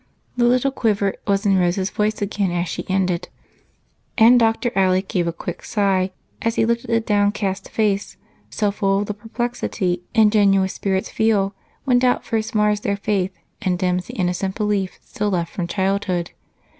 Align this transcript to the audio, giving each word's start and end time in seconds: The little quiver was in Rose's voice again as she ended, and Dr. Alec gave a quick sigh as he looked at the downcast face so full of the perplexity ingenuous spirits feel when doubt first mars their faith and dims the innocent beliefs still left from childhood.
The 0.35 0.45
little 0.45 0.71
quiver 0.71 1.13
was 1.27 1.45
in 1.45 1.59
Rose's 1.59 1.91
voice 1.91 2.23
again 2.23 2.49
as 2.49 2.67
she 2.67 2.89
ended, 2.89 3.29
and 4.17 4.39
Dr. 4.39 4.71
Alec 4.75 5.07
gave 5.07 5.27
a 5.27 5.31
quick 5.31 5.63
sigh 5.63 6.09
as 6.41 6.55
he 6.55 6.65
looked 6.65 6.85
at 6.85 6.89
the 6.89 6.99
downcast 6.99 7.69
face 7.69 8.17
so 8.49 8.71
full 8.71 8.97
of 9.01 9.05
the 9.05 9.13
perplexity 9.13 10.01
ingenuous 10.15 10.73
spirits 10.73 11.11
feel 11.11 11.53
when 11.85 11.99
doubt 11.99 12.25
first 12.25 12.55
mars 12.55 12.79
their 12.79 12.97
faith 12.97 13.37
and 13.61 13.77
dims 13.77 14.07
the 14.07 14.13
innocent 14.15 14.55
beliefs 14.55 14.97
still 15.03 15.29
left 15.29 15.53
from 15.53 15.67
childhood. 15.67 16.31